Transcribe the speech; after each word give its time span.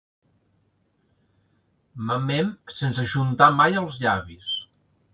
Mamem 2.09 2.51
sense 2.79 3.07
ajuntar 3.07 3.55
mai 3.63 3.81
els 3.87 4.05
llavis. 4.07 4.61